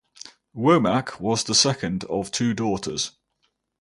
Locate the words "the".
1.43-1.53